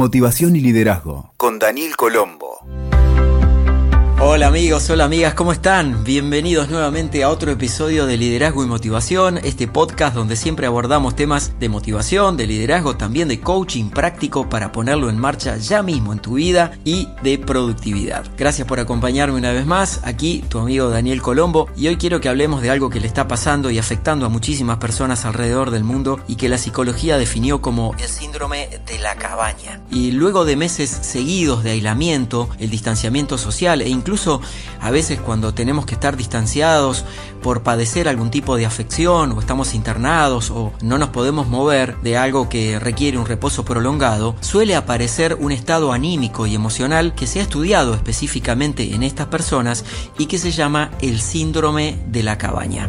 [0.00, 2.89] Motivación y liderazgo con Daniel Colombo.
[4.32, 6.04] Hola amigos, hola amigas, ¿cómo están?
[6.04, 11.58] Bienvenidos nuevamente a otro episodio de Liderazgo y Motivación, este podcast donde siempre abordamos temas
[11.58, 16.20] de motivación, de liderazgo, también de coaching práctico para ponerlo en marcha ya mismo en
[16.20, 18.24] tu vida y de productividad.
[18.38, 22.28] Gracias por acompañarme una vez más, aquí tu amigo Daniel Colombo y hoy quiero que
[22.28, 26.20] hablemos de algo que le está pasando y afectando a muchísimas personas alrededor del mundo
[26.28, 29.80] y que la psicología definió como el síndrome de la cabaña.
[29.90, 34.42] Y luego de meses seguidos de aislamiento, el distanciamiento social e incluso incluso
[34.80, 37.04] a veces cuando tenemos que estar distanciados
[37.42, 42.18] por padecer algún tipo de afección o estamos internados o no nos podemos mover de
[42.18, 47.40] algo que requiere un reposo prolongado, suele aparecer un estado anímico y emocional que se
[47.40, 49.84] ha estudiado específicamente en estas personas
[50.18, 52.88] y que se llama el síndrome de la cabaña.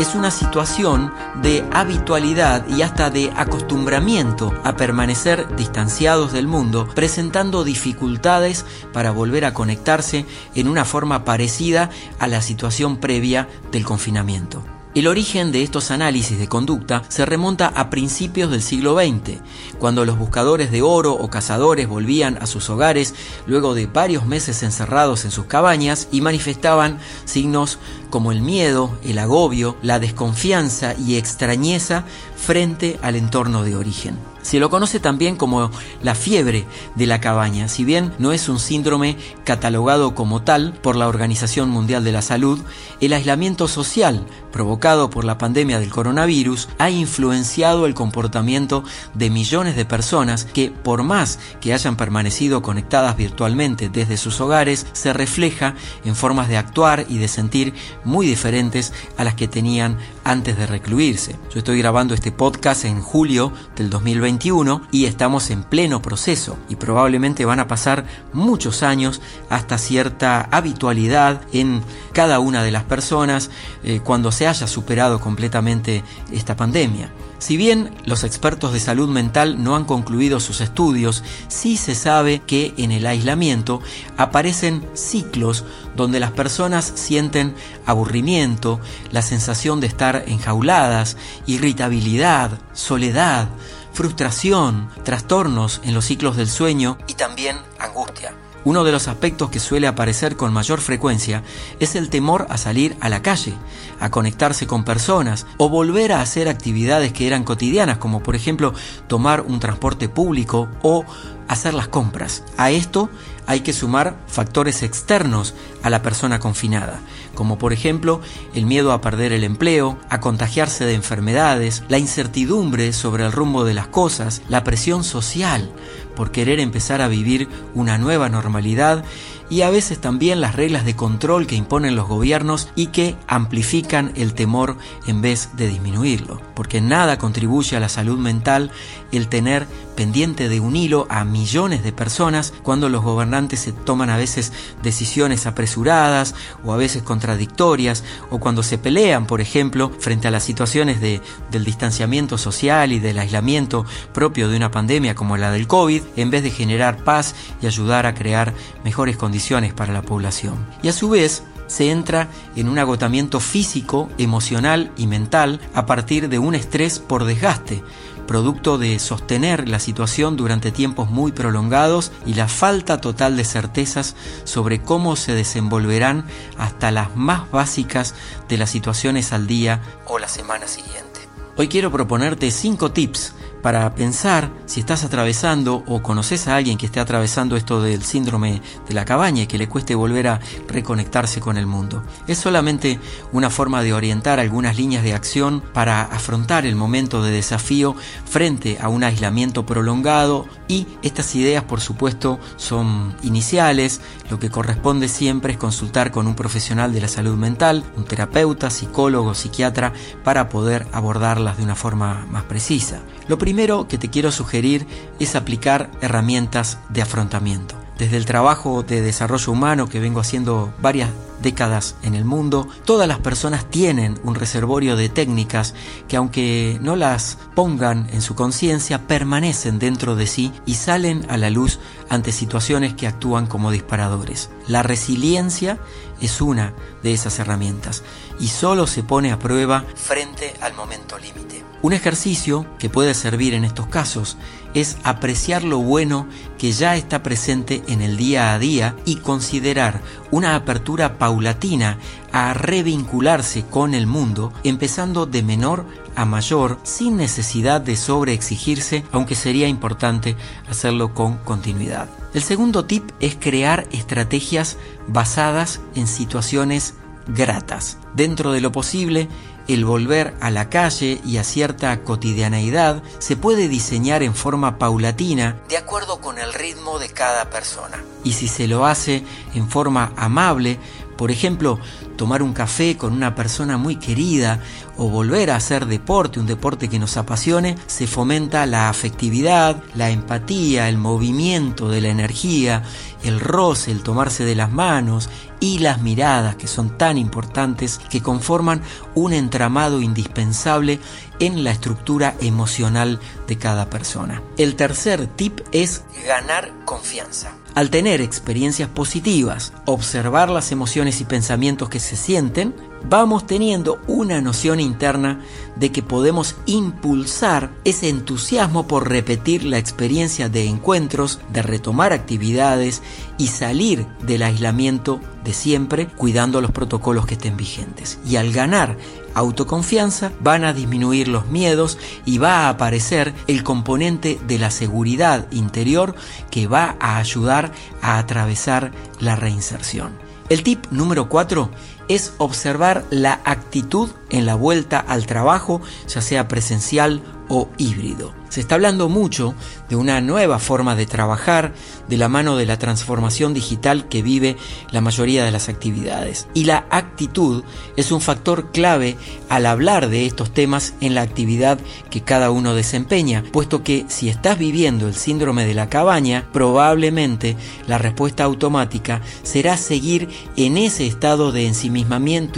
[0.00, 7.64] Es una situación de habitualidad y hasta de acostumbramiento a permanecer distanciados del mundo, presentando
[7.64, 14.64] dificultades para volver a conectarse en una forma parecida a la situación previa del confinamiento.
[14.92, 19.38] El origen de estos análisis de conducta se remonta a principios del siglo XX,
[19.78, 23.14] cuando los buscadores de oro o cazadores volvían a sus hogares
[23.46, 27.78] luego de varios meses encerrados en sus cabañas y manifestaban signos
[28.10, 32.04] como el miedo, el agobio, la desconfianza y extrañeza
[32.34, 34.29] frente al entorno de origen.
[34.42, 35.70] Se lo conoce también como
[36.02, 40.96] la fiebre de la cabaña, si bien no es un síndrome catalogado como tal por
[40.96, 42.58] la Organización Mundial de la Salud,
[43.00, 49.76] el aislamiento social provocado por la pandemia del coronavirus ha influenciado el comportamiento de millones
[49.76, 55.74] de personas que, por más que hayan permanecido conectadas virtualmente desde sus hogares, se refleja
[56.04, 59.98] en formas de actuar y de sentir muy diferentes a las que tenían
[60.30, 61.34] antes de recluirse.
[61.52, 66.76] Yo estoy grabando este podcast en julio del 2021 y estamos en pleno proceso y
[66.76, 71.82] probablemente van a pasar muchos años hasta cierta habitualidad en
[72.12, 73.50] cada una de las personas
[73.82, 77.10] eh, cuando se haya superado completamente esta pandemia.
[77.40, 82.40] Si bien los expertos de salud mental no han concluido sus estudios, sí se sabe
[82.40, 83.80] que en el aislamiento
[84.18, 85.64] aparecen ciclos
[85.96, 87.54] donde las personas sienten
[87.86, 88.78] aburrimiento,
[89.10, 93.48] la sensación de estar enjauladas, irritabilidad, soledad,
[93.94, 98.34] frustración, trastornos en los ciclos del sueño y también angustia.
[98.62, 101.42] Uno de los aspectos que suele aparecer con mayor frecuencia
[101.78, 103.54] es el temor a salir a la calle,
[104.00, 108.74] a conectarse con personas o volver a hacer actividades que eran cotidianas, como por ejemplo
[109.06, 111.06] tomar un transporte público o
[111.48, 112.44] hacer las compras.
[112.58, 113.08] A esto
[113.46, 117.00] hay que sumar factores externos a la persona confinada,
[117.34, 118.20] como por ejemplo
[118.54, 123.64] el miedo a perder el empleo, a contagiarse de enfermedades, la incertidumbre sobre el rumbo
[123.64, 125.70] de las cosas, la presión social
[126.14, 129.04] por querer empezar a vivir una nueva normalidad
[129.48, 134.12] y a veces también las reglas de control que imponen los gobiernos y que amplifican
[134.16, 134.76] el temor
[135.06, 136.49] en vez de disminuirlo.
[136.60, 138.70] Porque nada contribuye a la salud mental
[139.12, 139.66] el tener
[139.96, 144.52] pendiente de un hilo a millones de personas cuando los gobernantes se toman a veces
[144.82, 150.44] decisiones apresuradas o a veces contradictorias o cuando se pelean, por ejemplo, frente a las
[150.44, 155.66] situaciones de, del distanciamiento social y del aislamiento propio de una pandemia como la del
[155.66, 158.52] COVID, en vez de generar paz y ayudar a crear
[158.84, 160.66] mejores condiciones para la población.
[160.82, 166.28] Y a su vez, se entra en un agotamiento físico, emocional y mental a partir
[166.28, 167.84] de un estrés por desgaste,
[168.26, 174.16] producto de sostener la situación durante tiempos muy prolongados y la falta total de certezas
[174.42, 176.24] sobre cómo se desenvolverán
[176.58, 178.16] hasta las más básicas
[178.48, 181.20] de las situaciones al día o la semana siguiente.
[181.56, 183.32] Hoy quiero proponerte cinco tips
[183.62, 188.62] para pensar si estás atravesando o conoces a alguien que esté atravesando esto del síndrome
[188.88, 192.02] de la cabaña y que le cueste volver a reconectarse con el mundo.
[192.26, 192.98] Es solamente
[193.32, 198.78] una forma de orientar algunas líneas de acción para afrontar el momento de desafío frente
[198.80, 205.52] a un aislamiento prolongado y estas ideas por supuesto son iniciales, lo que corresponde siempre
[205.52, 209.92] es consultar con un profesional de la salud mental, un terapeuta, psicólogo, psiquiatra,
[210.24, 213.00] para poder abordarlas de una forma más precisa.
[213.28, 214.86] Lo primero que te quiero sugerir
[215.18, 217.74] es aplicar herramientas de afrontamiento.
[217.98, 221.10] Desde el trabajo de desarrollo humano que vengo haciendo varias
[221.42, 225.74] décadas en el mundo, todas las personas tienen un reservorio de técnicas
[226.08, 231.36] que aunque no las pongan en su conciencia, permanecen dentro de sí y salen a
[231.36, 231.78] la luz
[232.08, 234.50] ante situaciones que actúan como disparadores.
[234.66, 235.78] La resiliencia
[236.20, 238.02] es una de esas herramientas
[238.38, 241.64] y solo se pone a prueba frente al momento límite.
[241.82, 244.36] Un ejercicio que puede servir en estos casos
[244.74, 246.26] es apreciar lo bueno
[246.58, 251.96] que ya está presente en el día a día y considerar una apertura paulatina
[252.32, 259.36] a revincularse con el mundo, empezando de menor a mayor sin necesidad de sobreexigirse, aunque
[259.36, 260.34] sería importante
[260.68, 262.08] hacerlo con continuidad.
[262.34, 266.94] El segundo tip es crear estrategias basadas en situaciones
[267.28, 267.98] gratas.
[268.14, 269.28] Dentro de lo posible,
[269.68, 275.60] el volver a la calle y a cierta cotidianeidad se puede diseñar en forma paulatina
[275.68, 278.02] de acuerdo con el ritmo de cada persona.
[278.24, 279.22] Y si se lo hace
[279.54, 280.78] en forma amable,
[281.20, 281.78] por ejemplo,
[282.16, 284.58] tomar un café con una persona muy querida
[284.96, 290.08] o volver a hacer deporte, un deporte que nos apasione, se fomenta la afectividad, la
[290.08, 292.84] empatía, el movimiento de la energía,
[293.22, 295.28] el roce, el tomarse de las manos,
[295.60, 298.80] y las miradas que son tan importantes que conforman
[299.14, 301.00] un entramado indispensable
[301.38, 304.42] en la estructura emocional de cada persona.
[304.56, 307.59] El tercer tip es ganar confianza.
[307.74, 312.74] Al tener experiencias positivas, observar las emociones y pensamientos que se sienten,
[313.08, 315.40] vamos teniendo una noción interna
[315.76, 323.02] de que podemos impulsar ese entusiasmo por repetir la experiencia de encuentros, de retomar actividades
[323.38, 328.18] y salir del aislamiento de siempre cuidando los protocolos que estén vigentes.
[328.26, 328.96] Y al ganar
[329.34, 335.50] autoconfianza van a disminuir los miedos y va a aparecer el componente de la seguridad
[335.50, 336.14] interior
[336.50, 340.12] que va a ayudar a atravesar la reinserción.
[340.48, 341.70] El tip número 4
[342.10, 348.32] es observar la actitud en la vuelta al trabajo, ya sea presencial o híbrido.
[348.48, 349.54] Se está hablando mucho
[349.88, 351.72] de una nueva forma de trabajar
[352.08, 354.56] de la mano de la transformación digital que vive
[354.90, 356.48] la mayoría de las actividades.
[356.52, 357.62] Y la actitud
[357.96, 359.16] es un factor clave
[359.48, 361.78] al hablar de estos temas en la actividad
[362.10, 367.56] que cada uno desempeña, puesto que si estás viviendo el síndrome de la cabaña, probablemente
[367.86, 371.99] la respuesta automática será seguir en ese estado de ensimismamiento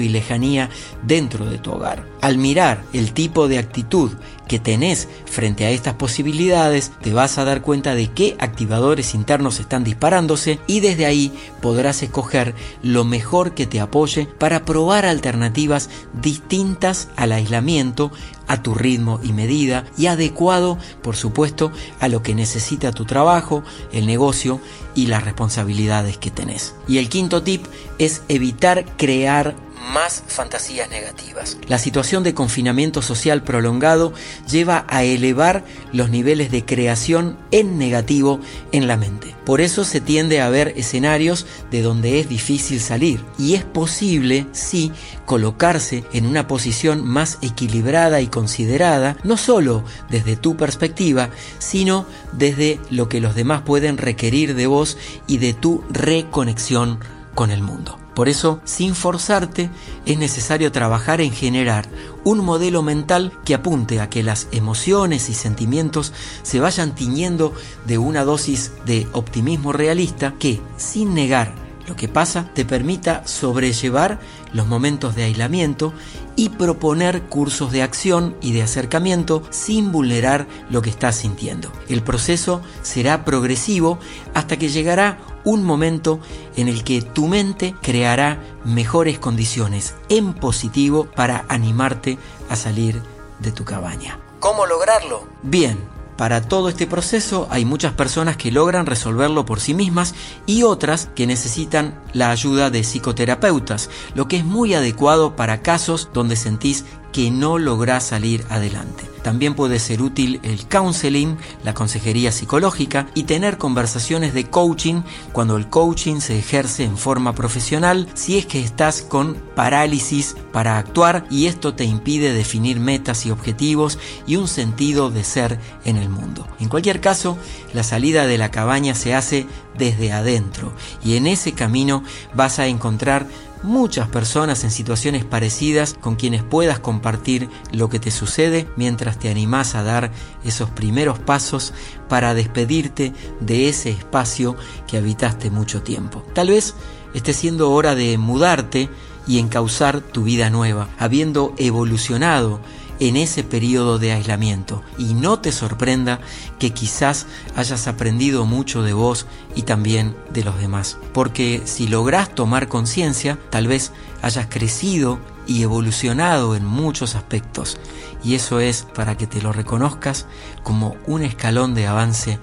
[0.02, 0.70] y lejanía
[1.02, 2.11] dentro de tu hogar.
[2.22, 4.12] Al mirar el tipo de actitud
[4.46, 9.58] que tenés frente a estas posibilidades, te vas a dar cuenta de qué activadores internos
[9.58, 15.90] están disparándose y desde ahí podrás escoger lo mejor que te apoye para probar alternativas
[16.12, 18.12] distintas al aislamiento,
[18.46, 23.64] a tu ritmo y medida y adecuado, por supuesto, a lo que necesita tu trabajo,
[23.92, 24.60] el negocio
[24.94, 26.76] y las responsabilidades que tenés.
[26.86, 27.64] Y el quinto tip
[27.98, 31.58] es evitar crear más fantasías negativas.
[31.68, 34.12] La situación de confinamiento social prolongado
[34.50, 38.40] lleva a elevar los niveles de creación en negativo
[38.72, 39.34] en la mente.
[39.44, 44.46] Por eso se tiende a ver escenarios de donde es difícil salir y es posible,
[44.52, 44.92] sí,
[45.26, 52.80] colocarse en una posición más equilibrada y considerada, no solo desde tu perspectiva, sino desde
[52.90, 54.96] lo que los demás pueden requerir de vos
[55.26, 57.00] y de tu reconexión
[57.34, 57.98] con el mundo.
[58.14, 59.70] Por eso, sin forzarte,
[60.04, 61.88] es necesario trabajar en generar
[62.24, 66.12] un modelo mental que apunte a que las emociones y sentimientos
[66.42, 67.54] se vayan tiñendo
[67.86, 71.54] de una dosis de optimismo realista que, sin negar
[71.88, 74.20] lo que pasa, te permita sobrellevar
[74.52, 75.92] los momentos de aislamiento
[76.36, 81.72] y proponer cursos de acción y de acercamiento sin vulnerar lo que estás sintiendo.
[81.88, 83.98] El proceso será progresivo
[84.34, 86.20] hasta que llegará un momento
[86.56, 92.18] en el que tu mente creará mejores condiciones en positivo para animarte
[92.48, 93.00] a salir
[93.40, 94.18] de tu cabaña.
[94.40, 95.26] ¿Cómo lograrlo?
[95.42, 95.78] Bien,
[96.16, 100.14] para todo este proceso hay muchas personas que logran resolverlo por sí mismas
[100.46, 106.10] y otras que necesitan la ayuda de psicoterapeutas, lo que es muy adecuado para casos
[106.12, 109.11] donde sentís que no lográs salir adelante.
[109.22, 115.02] También puede ser útil el counseling, la consejería psicológica y tener conversaciones de coaching
[115.32, 120.78] cuando el coaching se ejerce en forma profesional si es que estás con parálisis para
[120.78, 125.96] actuar y esto te impide definir metas y objetivos y un sentido de ser en
[125.96, 126.46] el mundo.
[126.58, 127.38] En cualquier caso,
[127.72, 130.72] la salida de la cabaña se hace desde adentro
[131.04, 132.02] y en ese camino
[132.34, 133.26] vas a encontrar
[133.62, 139.30] muchas personas en situaciones parecidas con quienes puedas compartir lo que te sucede mientras te
[139.30, 140.10] animás a dar
[140.44, 141.72] esos primeros pasos
[142.08, 146.24] para despedirte de ese espacio que habitaste mucho tiempo.
[146.34, 146.74] Tal vez
[147.14, 148.88] esté siendo hora de mudarte
[149.26, 152.60] y encauzar tu vida nueva, habiendo evolucionado
[153.08, 154.82] en ese periodo de aislamiento.
[154.96, 156.20] Y no te sorprenda
[156.60, 160.98] que quizás hayas aprendido mucho de vos y también de los demás.
[161.12, 163.90] Porque si logras tomar conciencia, tal vez
[164.22, 165.18] hayas crecido
[165.48, 167.78] y evolucionado en muchos aspectos.
[168.22, 170.26] Y eso es para que te lo reconozcas
[170.62, 172.38] como un escalón de avance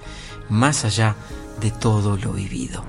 [0.50, 1.16] más allá
[1.62, 2.84] de todo lo vivido.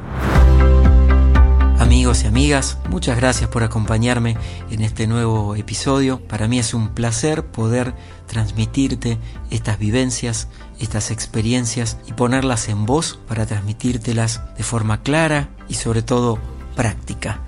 [2.11, 4.35] Amigos y amigas, muchas gracias por acompañarme
[4.69, 6.19] en este nuevo episodio.
[6.19, 7.93] Para mí es un placer poder
[8.27, 9.17] transmitirte
[9.49, 16.01] estas vivencias, estas experiencias y ponerlas en voz para transmitírtelas de forma clara y sobre
[16.01, 16.37] todo
[16.75, 17.39] práctica.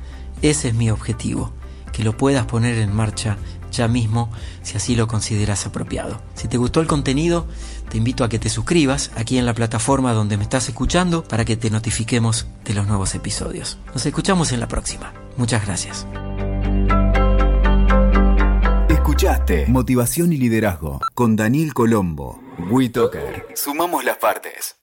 [0.41, 1.51] Ese es mi objetivo,
[1.91, 3.36] que lo puedas poner en marcha
[3.74, 6.22] ya mismo si así lo consideras apropiado.
[6.36, 7.48] Si te gustó el contenido,
[7.89, 11.46] te invito a que te suscribas aquí en la plataforma donde me estás escuchando para
[11.46, 13.77] que te notifiquemos de los nuevos episodios.
[13.94, 15.13] Nos escuchamos en la próxima.
[15.38, 16.08] Muchas gracias.
[18.89, 22.42] Escuchaste Motivación y Liderazgo con Daniel Colombo.
[22.70, 23.48] WeToker.
[23.56, 24.83] Sumamos las partes.